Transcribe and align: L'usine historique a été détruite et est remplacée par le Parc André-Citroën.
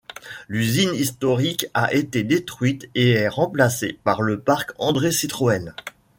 L'usine 0.47 0.95
historique 0.95 1.67
a 1.75 1.93
été 1.93 2.23
détruite 2.23 2.89
et 2.95 3.11
est 3.11 3.27
remplacée 3.27 3.99
par 4.03 4.23
le 4.23 4.39
Parc 4.39 4.71
André-Citroën. 4.79 5.75